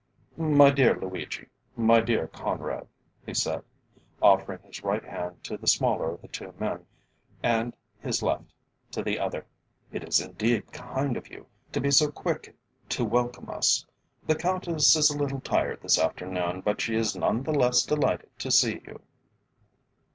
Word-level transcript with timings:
"My 0.35 0.71
dear 0.71 0.95
Luigi 0.99 1.45
my 1.75 1.99
dear 2.01 2.25
Conrad," 2.27 2.87
he 3.23 3.35
said, 3.35 3.61
offering 4.19 4.57
his 4.63 4.83
right 4.83 5.03
hand 5.05 5.43
to 5.43 5.57
the 5.57 5.67
smaller 5.67 6.11
of 6.15 6.23
the 6.23 6.27
two 6.27 6.55
men 6.57 6.87
and 7.43 7.75
his 7.99 8.23
left 8.23 8.51
to 8.93 9.03
the 9.03 9.19
other. 9.19 9.45
"It 9.91 10.03
is 10.03 10.19
indeed 10.19 10.73
kind 10.73 11.17
of 11.17 11.27
you 11.29 11.45
to 11.71 11.79
be 11.79 11.91
so 11.91 12.09
quick 12.09 12.55
to 12.89 13.05
welcome 13.05 13.47
us. 13.47 13.85
The 14.25 14.33
Countess 14.33 14.95
is 14.95 15.11
a 15.11 15.17
little 15.19 15.39
tired 15.41 15.81
this 15.83 15.99
afternoon, 15.99 16.61
but 16.61 16.81
she 16.81 16.95
is 16.95 17.15
none 17.15 17.43
the 17.43 17.51
less 17.53 17.83
delighted 17.83 18.35
to 18.39 18.49
see 18.49 18.81
you." 18.87 19.01